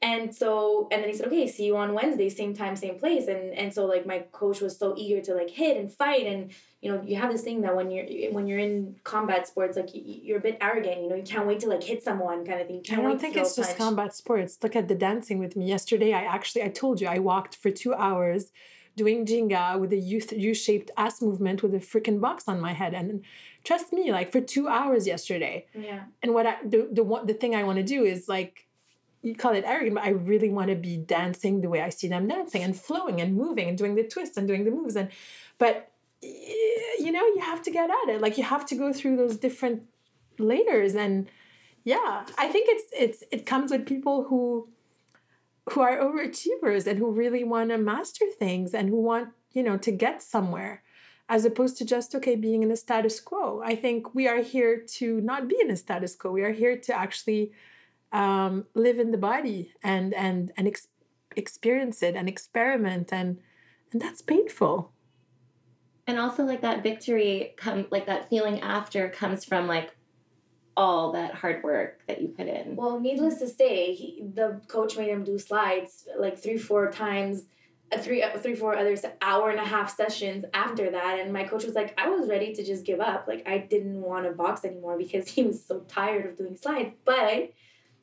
[0.00, 3.26] And so, and then he said, okay, see you on Wednesday, same time, same place.
[3.26, 6.24] And and so like my coach was so eager to like hit and fight.
[6.24, 9.76] And, you know, you have this thing that when you're, when you're in combat sports,
[9.76, 12.60] like you're a bit arrogant, you know, you can't wait to like hit someone kind
[12.60, 12.84] of thing.
[12.92, 13.78] I don't think it's just punch.
[13.78, 14.56] combat sports.
[14.62, 15.66] Look at the dancing with me.
[15.66, 18.52] Yesterday, I actually, I told you, I walked for two hours
[18.94, 22.94] doing Jenga with a U- U-shaped ass movement with a freaking box on my head.
[22.94, 23.24] And
[23.64, 25.66] trust me, like for two hours yesterday.
[25.74, 26.04] Yeah.
[26.22, 28.67] And what I, the, the, one, the thing I want to do is like,
[29.28, 32.08] you call it arrogant, but I really want to be dancing the way I see
[32.08, 34.96] them dancing and flowing and moving and doing the twists and doing the moves.
[34.96, 35.10] And,
[35.58, 35.90] but,
[36.22, 38.20] you know, you have to get at it.
[38.20, 39.82] Like you have to go through those different
[40.38, 41.28] layers and,
[41.88, 44.68] yeah i think it's it's it comes with people who
[45.70, 49.78] who are overachievers and who really want to master things and who want you know
[49.78, 50.82] to get somewhere
[51.30, 54.76] as opposed to just okay being in a status quo i think we are here
[54.98, 57.52] to not be in a status quo we are here to actually
[58.12, 60.88] um, live in the body and and and ex-
[61.36, 63.38] experience it and experiment and
[63.92, 64.92] and that's painful
[66.06, 69.94] And also like that victory come like that feeling after comes from like
[70.76, 72.76] all that hard work that you put in.
[72.76, 77.46] Well, needless to say, he, the coach made him do slides like three, four times,
[77.92, 81.18] uh, three, uh, three, four other hour and a half sessions after that.
[81.18, 83.26] And my coach was like, I was ready to just give up.
[83.26, 86.94] Like I didn't want to box anymore because he was so tired of doing slides.
[87.04, 87.52] But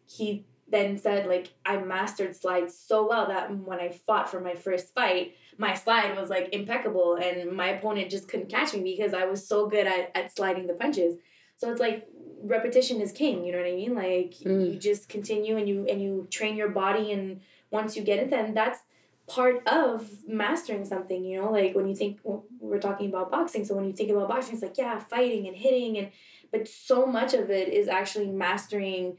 [0.08, 4.56] he then said like I mastered slides so well that when I fought for my
[4.56, 9.14] first fight, my slide was like impeccable, and my opponent just couldn't catch me because
[9.14, 11.16] I was so good at, at sliding the punches.
[11.58, 12.08] So it's like
[12.44, 14.74] repetition is king you know what i mean like Mm.
[14.74, 17.42] you just continue and you and you train your body and
[17.72, 18.80] once you get it then that's
[19.26, 22.20] part of mastering something you know like when you think
[22.60, 25.56] we're talking about boxing so when you think about boxing it's like yeah fighting and
[25.58, 26.10] hitting and
[26.52, 29.18] but so much of it is actually mastering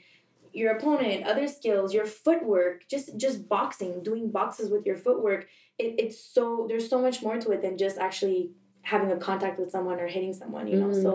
[0.56, 5.42] your opponent other skills your footwork just just boxing doing boxes with your footwork
[5.78, 8.50] it, it's so there's so much more to it than just actually
[8.82, 11.02] having a contact with someone or hitting someone you know Mhm.
[11.02, 11.12] so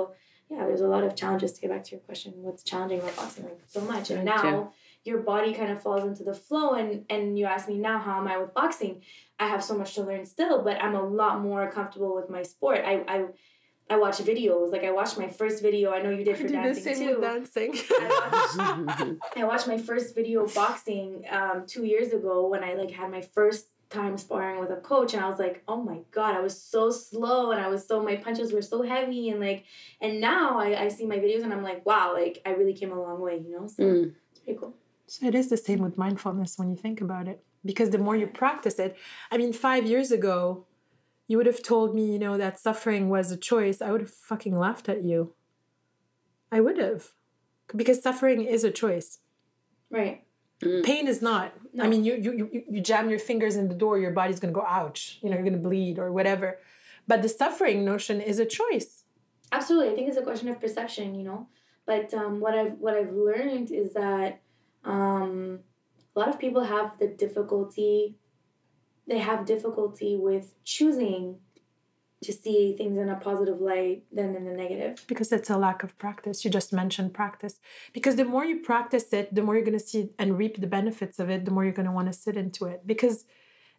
[0.53, 2.33] yeah, there's a lot of challenges to get back to your question.
[2.45, 3.45] What's challenging about boxing?
[3.45, 4.09] Like so much.
[4.11, 4.73] And now
[5.05, 8.15] your body kind of falls into the flow and and you ask me now how
[8.19, 9.01] am I with boxing?
[9.39, 12.43] I have so much to learn still, but I'm a lot more comfortable with my
[12.53, 12.79] sport.
[12.91, 13.17] I I
[13.89, 14.71] I watch videos.
[14.71, 15.91] Like I watched my first video.
[15.91, 17.19] I know you did for dancing too.
[17.19, 22.73] With dancing I I watched my first video boxing um, two years ago when I
[22.73, 25.99] like had my first time sparring with a coach and I was like, oh my
[26.11, 29.41] god, I was so slow and I was so my punches were so heavy and
[29.41, 29.65] like
[29.99, 32.91] and now I, I see my videos and I'm like, wow, like I really came
[32.93, 33.67] a long way, you know?
[33.67, 34.13] So Mm.
[34.31, 34.75] it's pretty cool.
[35.07, 37.43] So it is the same with mindfulness when you think about it.
[37.65, 38.95] Because the more you practice it,
[39.29, 40.65] I mean, five years ago,
[41.31, 43.81] you would have told me, you know, that suffering was a choice.
[43.81, 45.33] I would have fucking laughed at you.
[46.51, 47.11] I would have.
[47.73, 49.19] Because suffering is a choice.
[49.89, 50.25] Right.
[50.83, 51.53] Pain is not.
[51.79, 54.51] I mean, you, you you you jam your fingers in the door, your body's gonna
[54.61, 55.19] go ouch.
[55.21, 56.59] You know, you're gonna bleed or whatever.
[57.07, 59.05] But the suffering notion is a choice.
[59.53, 61.47] Absolutely, I think it's a question of perception, you know.
[61.85, 64.41] But um, what I've what I've learned is that
[64.83, 65.61] um,
[66.13, 68.17] a lot of people have the difficulty.
[69.07, 71.39] They have difficulty with choosing
[72.23, 75.03] to see things in a positive light than in a negative.
[75.07, 76.45] Because it's a lack of practice.
[76.45, 77.59] You just mentioned practice.
[77.93, 80.67] Because the more you practice it, the more you're going to see and reap the
[80.67, 82.85] benefits of it, the more you're going to want to sit into it.
[82.85, 83.25] Because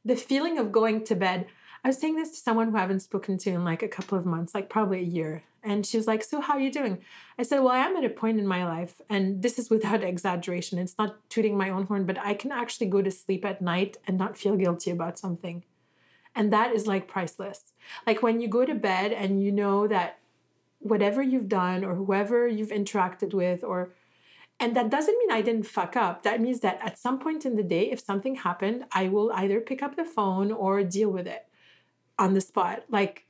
[0.04, 1.46] the feeling of going to bed,
[1.84, 4.16] I was saying this to someone who I haven't spoken to in like a couple
[4.16, 5.42] of months, like probably a year.
[5.64, 6.98] And she was like, So, how are you doing?
[7.38, 10.04] I said, Well, I am at a point in my life, and this is without
[10.04, 10.78] exaggeration.
[10.78, 13.96] It's not tooting my own horn, but I can actually go to sleep at night
[14.06, 15.64] and not feel guilty about something.
[16.34, 17.72] And that is like priceless.
[18.06, 20.18] Like when you go to bed and you know that
[20.78, 23.90] whatever you've done or whoever you've interacted with, or
[24.60, 26.22] and that doesn't mean I didn't fuck up.
[26.22, 29.60] That means that at some point in the day, if something happened, I will either
[29.60, 31.46] pick up the phone or deal with it
[32.22, 32.84] on the spot.
[32.88, 33.26] Like,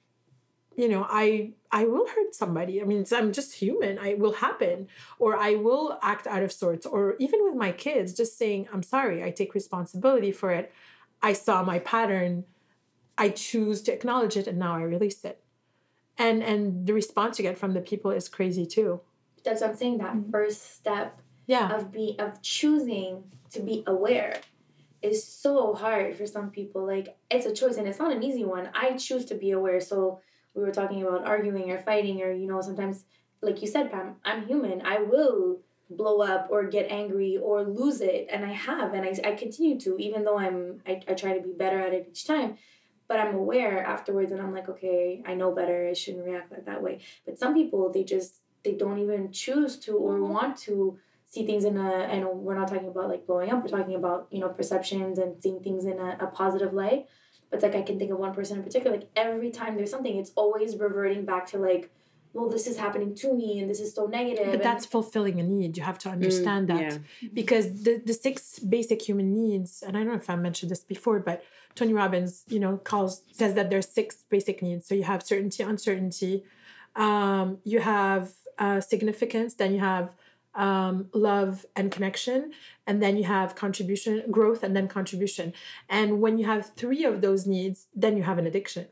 [0.76, 2.80] you know, I I will hurt somebody.
[2.82, 3.98] I mean, I'm just human.
[3.98, 8.12] I will happen, or I will act out of sorts, or even with my kids,
[8.14, 9.18] just saying, "I'm sorry.
[9.24, 10.66] I take responsibility for it.
[11.22, 12.44] I saw my pattern.
[13.24, 15.38] I choose to acknowledge it, and now I release it."
[16.18, 19.00] And and the response you get from the people is crazy too.
[19.44, 19.98] That's what I'm saying.
[19.98, 20.30] That Mhm.
[20.30, 21.74] first step Yeah.
[21.76, 23.10] of be of choosing
[23.54, 24.34] to be aware
[25.02, 26.86] is so hard for some people.
[26.86, 28.70] Like it's a choice and it's not an easy one.
[28.74, 29.80] I choose to be aware.
[29.80, 30.20] So
[30.54, 33.04] we were talking about arguing or fighting or you know sometimes
[33.40, 34.82] like you said Pam, I'm human.
[34.84, 35.58] I will
[35.90, 39.78] blow up or get angry or lose it and I have and I, I continue
[39.80, 42.56] to even though I'm I, I try to be better at it each time.
[43.08, 45.88] But I'm aware afterwards and I'm like, okay, I know better.
[45.88, 47.00] I shouldn't react like that way.
[47.26, 50.28] But some people they just they don't even choose to or Mhm.
[50.28, 50.98] want to
[51.32, 54.26] see things in a and we're not talking about like blowing up we're talking about
[54.30, 57.06] you know perceptions and seeing things in a, a positive light
[57.48, 59.90] but it's like i can think of one person in particular like every time there's
[59.90, 61.90] something it's always reverting back to like
[62.34, 65.38] well this is happening to me and this is so negative But and- that's fulfilling
[65.40, 65.76] a need.
[65.78, 66.80] You have to understand that.
[67.20, 67.28] yeah.
[67.40, 70.84] because the, the six basic human needs and i don't know if i mentioned this
[70.94, 71.42] before but
[71.74, 75.62] tony robbins you know calls says that there's six basic needs so you have certainty
[75.62, 76.34] uncertainty
[76.94, 80.14] um, you have uh, significance then you have
[80.54, 82.52] um, love and connection
[82.86, 85.52] and then you have contribution growth and then contribution
[85.88, 88.86] and when you have three of those needs then you have an addiction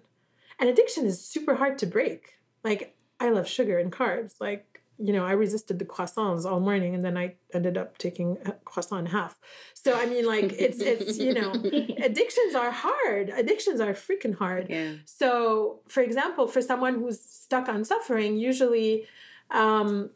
[0.59, 4.71] and addiction is super hard to break like i love sugar and carbs like
[5.03, 8.53] you know, I resisted the croissants all morning and then I ended up taking a
[8.65, 9.39] croissant half.
[9.73, 11.53] So I mean like it's it's you know,
[12.05, 13.31] addictions are hard.
[13.31, 14.69] Addictions are freaking hard.
[14.69, 14.93] Yeah.
[15.07, 19.07] So for example, for someone who's stuck on suffering, usually
[19.51, 20.11] um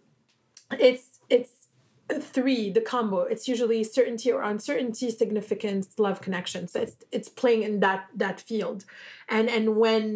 [0.78, 1.52] it's it's
[2.36, 3.20] three, the combo.
[3.32, 6.62] It's usually certainty or uncertainty, significance, love connection.
[6.68, 8.84] So it's it's playing in that that field.
[9.28, 10.06] And and when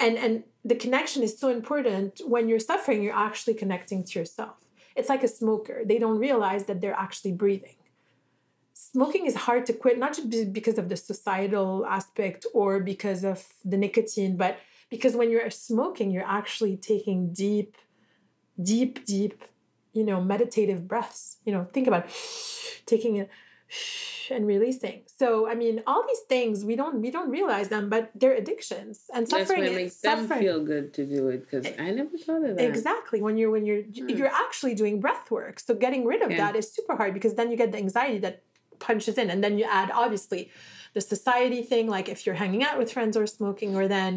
[0.00, 4.56] and and the connection is so important when you're suffering you're actually connecting to yourself
[4.96, 7.76] it's like a smoker they don't realize that they're actually breathing
[8.72, 13.46] smoking is hard to quit not just because of the societal aspect or because of
[13.64, 14.58] the nicotine but
[14.90, 17.76] because when you're smoking you're actually taking deep
[18.62, 19.44] deep deep
[19.94, 22.04] you know meditative breaths you know think about
[22.86, 23.28] taking it
[24.30, 28.10] and releasing so i mean all these things we don't we don't realize them but
[28.14, 31.40] they're addictions and That's suffering what is- makes them suffering feel good to do it
[31.44, 32.64] because I never thought of that.
[32.72, 33.18] Exactly.
[33.26, 34.08] When you're when you're Hmm.
[34.18, 35.56] you're actually doing breath work.
[35.66, 36.42] So getting rid of Yeah.
[36.42, 38.34] that is super hard because then you get the anxiety that
[38.86, 40.40] punches in and then you add obviously
[40.96, 44.14] the society thing like if you're hanging out with friends or smoking or then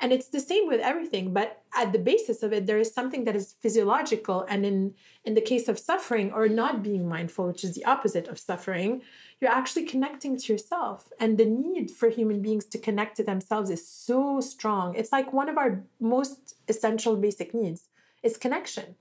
[0.00, 3.24] and it's the same with everything but at the basis of it there is something
[3.24, 7.64] that is physiological and in in the case of suffering or not being mindful which
[7.64, 9.02] is the opposite of suffering
[9.40, 11.12] you're actually connecting to yourself.
[11.20, 14.94] And the need for human beings to connect to themselves is so strong.
[14.96, 17.88] It's like one of our most essential basic needs
[18.22, 18.96] is connection.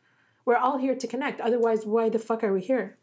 [0.46, 1.42] We're all here to connect.
[1.42, 2.98] Otherwise why the fuck are we here?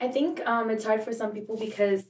[0.00, 2.04] I think um, it's hard for some people because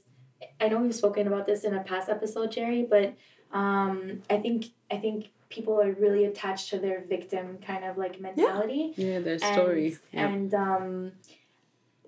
[0.59, 3.15] I know we've spoken about this in a past episode, Jerry, but
[3.53, 8.19] um, I think I think people are really attached to their victim kind of like
[8.19, 8.93] mentality.
[8.97, 9.87] Yeah, their story.
[9.87, 10.27] And, yeah.
[10.27, 11.11] and um,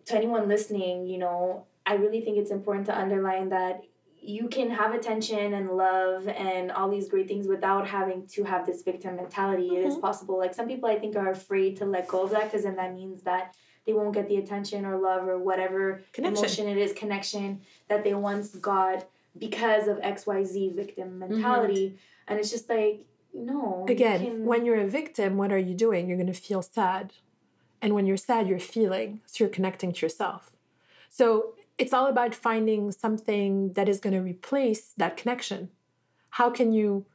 [0.06, 3.84] to anyone listening, you know, I really think it's important to underline that
[4.20, 8.66] you can have attention and love and all these great things without having to have
[8.66, 9.76] this victim mentality.
[9.76, 10.02] It is Mhm.
[10.02, 10.40] possible.
[10.40, 12.96] Like some people, I think, are afraid to let go of that because then that
[12.96, 13.56] means that
[13.86, 16.44] they won't get the attention or love or whatever Connection.
[16.44, 19.06] emotion it is, connection that they once got
[19.38, 21.20] because of XYZ victim mm-hmm.
[21.20, 21.98] mentality.
[22.28, 23.86] And it's just like, no.
[23.88, 26.08] you Again, can- when you're a victim, what are you doing?
[26.08, 27.14] You're going to feel sad.
[27.82, 29.22] And when you're sad, you're feeling.
[29.26, 30.52] So you're connecting to yourself.
[31.10, 35.70] So it's all about finding something that is going to replace that connection.
[36.32, 37.06] How can you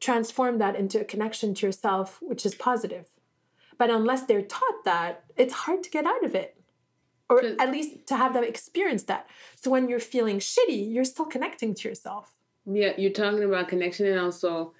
[0.00, 3.10] transform that into a connection to yourself, which is positive.
[3.76, 6.57] But unless they're taught that, it's hard to get out of it.
[7.30, 9.28] Or at least to have them experience that.
[9.60, 12.32] So when you're feeling shitty, you're still connecting to yourself.
[12.64, 14.72] Yeah, you're talking about connection, and also,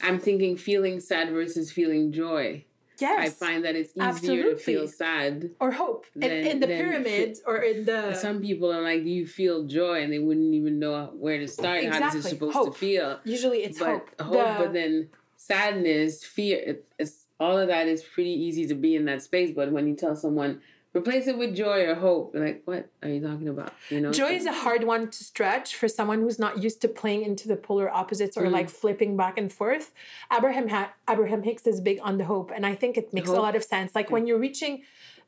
[0.00, 2.64] I'm thinking feeling sad versus feeling joy.
[3.00, 3.18] Yes.
[3.42, 4.86] I find that it's easier to feel Absolutely.
[4.88, 5.50] sad.
[5.58, 6.04] or hope.
[6.16, 10.12] In, in the pyramid or in the Some people are like, you feel joy?" and
[10.12, 11.82] they wouldn't even know where to start.
[11.84, 12.30] How is it Exactly.
[12.30, 12.72] supposed Hope.
[12.74, 13.18] to feel?
[13.24, 14.20] usually it's but hope.
[14.20, 16.58] hope, The- but then sadness, fear.
[16.58, 19.50] It, it's all of that is pretty easy to be in that space.
[19.54, 20.60] But when you tell someone
[20.94, 24.28] replace it with joy or hope, like, "What are you talking about?" You know, Joy
[24.30, 27.46] So- is a hard one to stretch for someone who's not used to playing into
[27.48, 28.52] the polar opposites or Mm.
[28.52, 29.92] like flipping back and forth.
[30.36, 33.40] Abraham ha- Abraham Hicks is big on the hope, and I think it makes a
[33.40, 33.94] lot of sense.
[33.94, 34.82] Like when you're reaching,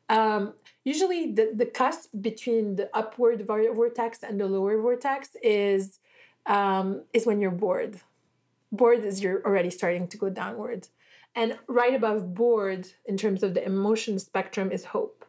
[0.09, 0.55] um,
[0.85, 6.01] usually the the cusp between the upward vortex and the lower vortex is
[6.47, 8.01] um, is when you're bored.
[8.73, 10.89] Bored is you're already starting to go downward,
[11.37, 15.22] and right above bored in terms of the emotion spectrum is hope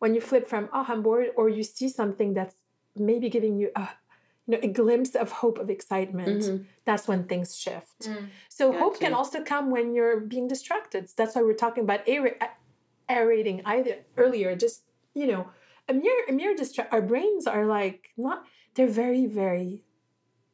[0.00, 2.56] when you flip from oh i'm bored or you see something that's
[2.96, 3.88] maybe giving you a
[4.46, 6.64] you know a glimpse of hope of excitement Mhm.
[6.84, 8.00] that's when things shift.
[8.08, 8.28] Mm.
[8.48, 11.02] so hope can also come when you're being distracted.
[11.16, 12.38] That's why we're talking about aer-
[13.08, 14.82] aerating either earlier just
[15.14, 15.42] you know
[15.88, 18.38] a mere a mere distract our brains are like not
[18.74, 19.82] they're very very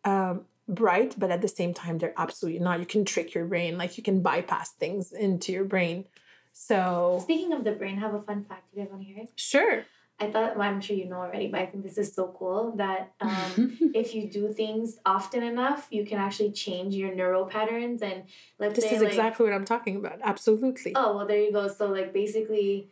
[0.05, 2.78] um bright but at the same time they're absolutely not.
[2.80, 6.05] You can trick your brain like you can bypass things into your brain
[6.53, 8.65] so Speaking of the brain, I have a fun fact.
[8.73, 9.33] You guys want to hear it?
[9.37, 9.85] sure
[10.21, 12.77] I thought, well, I'm sure you know already, but I think this is so cool
[12.77, 18.03] that um, if you do things often enough, you can actually change your neural patterns.
[18.03, 18.25] And
[18.61, 20.21] let's This say, is like, exactly what I'm talking about.
[20.23, 20.93] Absolutely.
[20.95, 21.67] oh, well, there you go.
[21.67, 22.89] So, like, basically,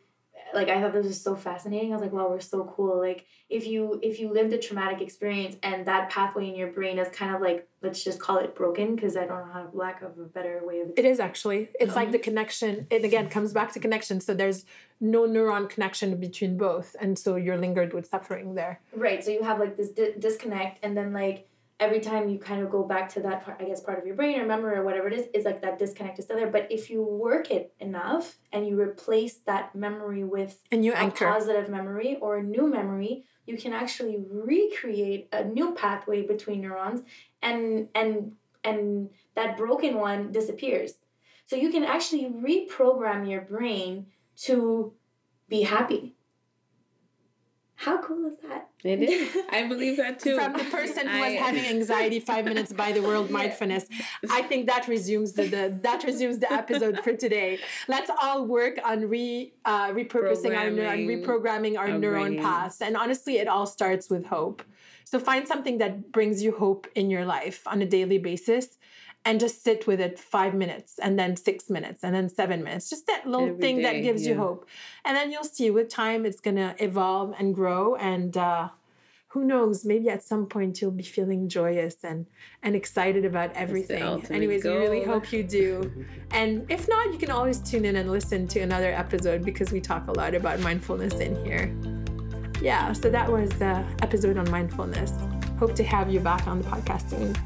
[0.54, 1.92] like I thought this was so fascinating.
[1.92, 2.98] I was like, wow, we're so cool.
[2.98, 6.98] Like, if you if you lived a traumatic experience and that pathway in your brain
[6.98, 10.02] is kind of like, let's just call it broken, because I don't know how lack
[10.02, 11.68] of a better way of It is actually.
[11.78, 12.86] It's like the um, connection.
[12.90, 14.20] It again comes back to connection.
[14.20, 14.64] So there's
[15.00, 18.80] no neuron connection between both, and so you're lingered with suffering there.
[18.94, 19.24] Right.
[19.24, 21.48] So you have like this di- disconnect, and then like
[21.80, 24.14] every time you kind of go back to that part, I guess part of your
[24.14, 26.50] brain or memory or whatever it is, is like that disconnect is still there.
[26.50, 31.26] But if you work it enough and you replace that memory with a anchor.
[31.26, 37.00] positive memory or a new memory, you can actually recreate a new pathway between neurons,
[37.42, 40.94] and and and that broken one disappears.
[41.46, 44.06] So you can actually reprogram your brain
[44.42, 44.92] to
[45.48, 46.14] be happy.
[47.80, 48.68] How cool is that?
[48.84, 49.34] It is.
[49.50, 50.36] I believe that too.
[50.36, 53.38] From the person who was having anxiety five minutes by the World Yeah.
[53.38, 53.86] Mindfulness,
[54.30, 57.58] I think that resumes the, the that resumes the episode for today.
[57.88, 62.42] Let's all work on re uh, repurposing our neur- and reprogramming our our neuron brains.
[62.42, 62.82] paths.
[62.82, 64.62] And honestly, it all starts with hope.
[65.04, 68.78] So find something that brings you hope in your life on a daily basis.
[69.22, 72.88] And just sit with it five minutes, and then six minutes, and then seven minutes.
[72.88, 74.66] Just that little Every thing that day, gives you hope,
[75.04, 77.96] and then you'll see with time it's gonna evolve and grow.
[77.96, 78.70] And uh,
[79.30, 82.26] who knows maybe at some point you'll be feeling joyous and
[82.62, 84.02] and excited about everything.
[84.30, 85.90] anyways we really hope you do.
[86.32, 89.80] And if not you can always tune in and listen to another episode because we
[89.80, 91.74] talk a lot about mindfulness in here.
[92.60, 95.12] Yeah so that was the episode on mindfulness.
[95.58, 97.36] Hope to have you back on the podcast soon